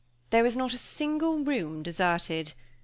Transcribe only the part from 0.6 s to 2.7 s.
a single room deserted.